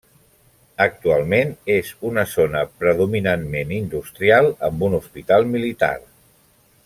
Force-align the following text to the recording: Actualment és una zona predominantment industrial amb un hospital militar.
Actualment 0.85 1.51
és 1.73 1.91
una 2.11 2.23
zona 2.31 2.63
predominantment 2.79 3.75
industrial 3.81 4.51
amb 4.69 4.87
un 4.89 4.99
hospital 5.01 5.51
militar. 5.57 5.95